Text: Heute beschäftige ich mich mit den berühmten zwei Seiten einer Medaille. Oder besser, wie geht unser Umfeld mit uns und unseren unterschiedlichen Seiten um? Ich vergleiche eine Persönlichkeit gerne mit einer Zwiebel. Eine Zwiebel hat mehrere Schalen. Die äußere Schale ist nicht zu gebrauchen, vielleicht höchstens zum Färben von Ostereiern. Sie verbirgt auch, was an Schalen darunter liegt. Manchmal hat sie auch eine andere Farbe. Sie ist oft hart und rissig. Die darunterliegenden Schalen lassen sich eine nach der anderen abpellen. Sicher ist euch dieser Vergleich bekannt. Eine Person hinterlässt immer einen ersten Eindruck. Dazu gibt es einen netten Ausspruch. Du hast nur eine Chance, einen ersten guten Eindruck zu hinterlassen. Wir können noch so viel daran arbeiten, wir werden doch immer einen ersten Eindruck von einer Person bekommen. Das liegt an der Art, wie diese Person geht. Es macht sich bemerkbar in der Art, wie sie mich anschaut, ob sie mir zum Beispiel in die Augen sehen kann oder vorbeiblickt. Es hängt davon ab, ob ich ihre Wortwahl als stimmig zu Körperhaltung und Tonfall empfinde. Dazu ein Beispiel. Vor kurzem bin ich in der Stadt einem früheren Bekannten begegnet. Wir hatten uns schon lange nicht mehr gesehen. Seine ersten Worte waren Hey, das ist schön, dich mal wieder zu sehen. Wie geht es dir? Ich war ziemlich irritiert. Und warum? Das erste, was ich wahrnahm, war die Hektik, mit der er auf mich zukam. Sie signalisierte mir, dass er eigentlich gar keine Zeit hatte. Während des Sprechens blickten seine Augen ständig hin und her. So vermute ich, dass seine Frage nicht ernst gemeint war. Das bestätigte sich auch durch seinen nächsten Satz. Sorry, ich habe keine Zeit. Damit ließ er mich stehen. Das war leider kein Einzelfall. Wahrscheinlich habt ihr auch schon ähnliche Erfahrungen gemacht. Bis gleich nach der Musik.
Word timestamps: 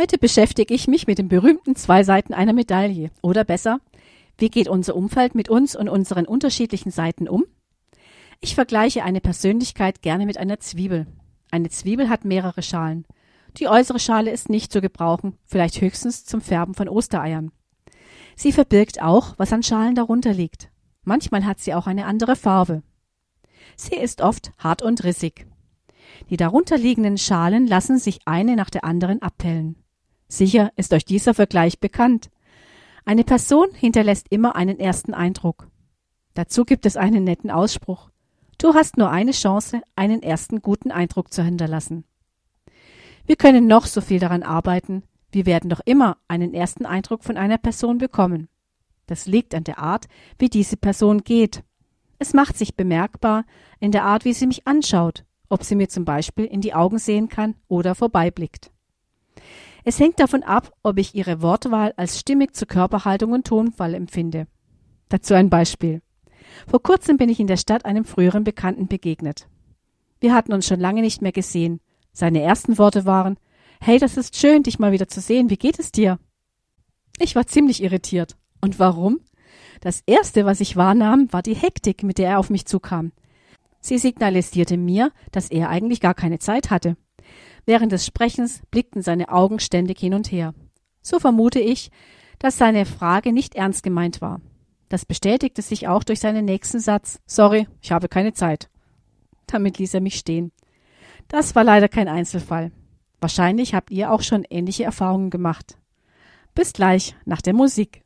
Heute 0.00 0.16
beschäftige 0.16 0.72
ich 0.74 0.86
mich 0.86 1.08
mit 1.08 1.18
den 1.18 1.26
berühmten 1.26 1.74
zwei 1.74 2.04
Seiten 2.04 2.32
einer 2.32 2.52
Medaille. 2.52 3.10
Oder 3.20 3.42
besser, 3.42 3.80
wie 4.36 4.48
geht 4.48 4.68
unser 4.68 4.94
Umfeld 4.94 5.34
mit 5.34 5.48
uns 5.48 5.74
und 5.74 5.88
unseren 5.88 6.24
unterschiedlichen 6.24 6.92
Seiten 6.92 7.28
um? 7.28 7.46
Ich 8.38 8.54
vergleiche 8.54 9.02
eine 9.02 9.20
Persönlichkeit 9.20 10.00
gerne 10.00 10.24
mit 10.24 10.38
einer 10.38 10.60
Zwiebel. 10.60 11.08
Eine 11.50 11.68
Zwiebel 11.70 12.08
hat 12.08 12.24
mehrere 12.24 12.62
Schalen. 12.62 13.06
Die 13.56 13.66
äußere 13.66 13.98
Schale 13.98 14.30
ist 14.30 14.48
nicht 14.48 14.72
zu 14.72 14.80
gebrauchen, 14.80 15.36
vielleicht 15.46 15.80
höchstens 15.80 16.24
zum 16.24 16.42
Färben 16.42 16.74
von 16.74 16.88
Ostereiern. 16.88 17.50
Sie 18.36 18.52
verbirgt 18.52 19.02
auch, 19.02 19.34
was 19.36 19.52
an 19.52 19.64
Schalen 19.64 19.96
darunter 19.96 20.32
liegt. 20.32 20.70
Manchmal 21.02 21.44
hat 21.44 21.58
sie 21.58 21.74
auch 21.74 21.88
eine 21.88 22.06
andere 22.06 22.36
Farbe. 22.36 22.84
Sie 23.74 23.96
ist 23.96 24.20
oft 24.20 24.52
hart 24.58 24.80
und 24.80 25.02
rissig. 25.02 25.48
Die 26.30 26.36
darunterliegenden 26.36 27.18
Schalen 27.18 27.66
lassen 27.66 27.98
sich 27.98 28.20
eine 28.26 28.54
nach 28.54 28.70
der 28.70 28.84
anderen 28.84 29.22
abpellen. 29.22 29.74
Sicher 30.28 30.72
ist 30.76 30.92
euch 30.92 31.04
dieser 31.04 31.32
Vergleich 31.32 31.80
bekannt. 31.80 32.30
Eine 33.04 33.24
Person 33.24 33.68
hinterlässt 33.72 34.26
immer 34.30 34.54
einen 34.56 34.78
ersten 34.78 35.14
Eindruck. 35.14 35.68
Dazu 36.34 36.64
gibt 36.64 36.84
es 36.84 36.96
einen 36.96 37.24
netten 37.24 37.50
Ausspruch. 37.50 38.10
Du 38.58 38.74
hast 38.74 38.98
nur 38.98 39.10
eine 39.10 39.32
Chance, 39.32 39.80
einen 39.96 40.22
ersten 40.22 40.60
guten 40.60 40.90
Eindruck 40.90 41.32
zu 41.32 41.42
hinterlassen. 41.42 42.04
Wir 43.24 43.36
können 43.36 43.66
noch 43.66 43.86
so 43.86 44.00
viel 44.00 44.18
daran 44.18 44.42
arbeiten, 44.42 45.02
wir 45.30 45.46
werden 45.46 45.70
doch 45.70 45.80
immer 45.84 46.16
einen 46.28 46.54
ersten 46.54 46.86
Eindruck 46.86 47.24
von 47.24 47.36
einer 47.36 47.58
Person 47.58 47.98
bekommen. 47.98 48.48
Das 49.06 49.26
liegt 49.26 49.54
an 49.54 49.64
der 49.64 49.78
Art, 49.78 50.06
wie 50.38 50.48
diese 50.48 50.76
Person 50.76 51.24
geht. 51.24 51.62
Es 52.18 52.34
macht 52.34 52.56
sich 52.56 52.76
bemerkbar 52.76 53.44
in 53.80 53.92
der 53.92 54.04
Art, 54.04 54.24
wie 54.24 54.32
sie 54.32 54.46
mich 54.46 54.66
anschaut, 54.66 55.24
ob 55.48 55.62
sie 55.64 55.74
mir 55.74 55.88
zum 55.88 56.04
Beispiel 56.04 56.44
in 56.44 56.60
die 56.60 56.74
Augen 56.74 56.98
sehen 56.98 57.28
kann 57.28 57.54
oder 57.68 57.94
vorbeiblickt. 57.94 58.70
Es 59.88 59.98
hängt 59.98 60.20
davon 60.20 60.42
ab, 60.42 60.74
ob 60.82 60.98
ich 60.98 61.14
ihre 61.14 61.40
Wortwahl 61.40 61.94
als 61.96 62.20
stimmig 62.20 62.54
zu 62.54 62.66
Körperhaltung 62.66 63.32
und 63.32 63.46
Tonfall 63.46 63.94
empfinde. 63.94 64.46
Dazu 65.08 65.32
ein 65.32 65.48
Beispiel. 65.48 66.02
Vor 66.66 66.82
kurzem 66.82 67.16
bin 67.16 67.30
ich 67.30 67.40
in 67.40 67.46
der 67.46 67.56
Stadt 67.56 67.86
einem 67.86 68.04
früheren 68.04 68.44
Bekannten 68.44 68.86
begegnet. 68.86 69.48
Wir 70.20 70.34
hatten 70.34 70.52
uns 70.52 70.66
schon 70.66 70.78
lange 70.78 71.00
nicht 71.00 71.22
mehr 71.22 71.32
gesehen. 71.32 71.80
Seine 72.12 72.42
ersten 72.42 72.76
Worte 72.76 73.06
waren 73.06 73.38
Hey, 73.80 73.98
das 73.98 74.18
ist 74.18 74.36
schön, 74.36 74.62
dich 74.62 74.78
mal 74.78 74.92
wieder 74.92 75.08
zu 75.08 75.22
sehen. 75.22 75.48
Wie 75.48 75.56
geht 75.56 75.78
es 75.78 75.90
dir? 75.90 76.18
Ich 77.18 77.34
war 77.34 77.46
ziemlich 77.46 77.82
irritiert. 77.82 78.36
Und 78.60 78.78
warum? 78.78 79.20
Das 79.80 80.02
erste, 80.04 80.44
was 80.44 80.60
ich 80.60 80.76
wahrnahm, 80.76 81.32
war 81.32 81.40
die 81.40 81.56
Hektik, 81.56 82.02
mit 82.02 82.18
der 82.18 82.28
er 82.28 82.40
auf 82.40 82.50
mich 82.50 82.66
zukam. 82.66 83.12
Sie 83.80 83.96
signalisierte 83.96 84.76
mir, 84.76 85.12
dass 85.32 85.50
er 85.50 85.70
eigentlich 85.70 86.02
gar 86.02 86.12
keine 86.12 86.40
Zeit 86.40 86.68
hatte. 86.68 86.98
Während 87.68 87.92
des 87.92 88.06
Sprechens 88.06 88.62
blickten 88.70 89.02
seine 89.02 89.28
Augen 89.28 89.60
ständig 89.60 90.00
hin 90.00 90.14
und 90.14 90.32
her. 90.32 90.54
So 91.02 91.18
vermute 91.18 91.60
ich, 91.60 91.90
dass 92.38 92.56
seine 92.56 92.86
Frage 92.86 93.30
nicht 93.30 93.56
ernst 93.56 93.82
gemeint 93.82 94.22
war. 94.22 94.40
Das 94.88 95.04
bestätigte 95.04 95.60
sich 95.60 95.86
auch 95.86 96.02
durch 96.02 96.18
seinen 96.18 96.46
nächsten 96.46 96.80
Satz. 96.80 97.20
Sorry, 97.26 97.68
ich 97.82 97.92
habe 97.92 98.08
keine 98.08 98.32
Zeit. 98.32 98.70
Damit 99.46 99.76
ließ 99.76 99.92
er 99.92 100.00
mich 100.00 100.14
stehen. 100.14 100.50
Das 101.28 101.54
war 101.56 101.62
leider 101.62 101.90
kein 101.90 102.08
Einzelfall. 102.08 102.72
Wahrscheinlich 103.20 103.74
habt 103.74 103.90
ihr 103.90 104.12
auch 104.12 104.22
schon 104.22 104.46
ähnliche 104.48 104.84
Erfahrungen 104.84 105.28
gemacht. 105.28 105.76
Bis 106.54 106.72
gleich 106.72 107.16
nach 107.26 107.42
der 107.42 107.52
Musik. 107.52 108.02